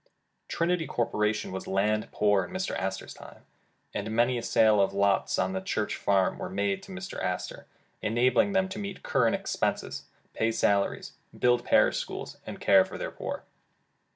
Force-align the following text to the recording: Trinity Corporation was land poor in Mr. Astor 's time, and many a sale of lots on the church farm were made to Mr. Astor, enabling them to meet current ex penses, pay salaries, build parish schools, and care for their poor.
Trinity 0.47 0.87
Corporation 0.87 1.51
was 1.51 1.67
land 1.67 2.09
poor 2.11 2.43
in 2.43 2.49
Mr. 2.49 2.75
Astor 2.75 3.07
's 3.07 3.13
time, 3.13 3.45
and 3.93 4.09
many 4.09 4.35
a 4.39 4.41
sale 4.41 4.81
of 4.81 4.93
lots 4.95 5.37
on 5.37 5.53
the 5.53 5.61
church 5.61 5.95
farm 5.95 6.39
were 6.39 6.49
made 6.49 6.81
to 6.81 6.91
Mr. 6.91 7.21
Astor, 7.23 7.67
enabling 8.01 8.53
them 8.53 8.67
to 8.69 8.79
meet 8.79 9.03
current 9.03 9.35
ex 9.35 9.55
penses, 9.55 10.05
pay 10.33 10.51
salaries, 10.51 11.11
build 11.37 11.63
parish 11.63 11.99
schools, 11.99 12.37
and 12.47 12.59
care 12.59 12.83
for 12.83 12.97
their 12.97 13.11
poor. 13.11 13.43